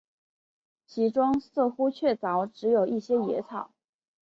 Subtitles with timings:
[0.87, 3.69] 其中似乎确凿只有一些野草